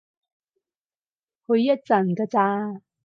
[1.45, 2.81] 去一陣㗎咋